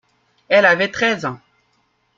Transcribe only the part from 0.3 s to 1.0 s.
Elle avait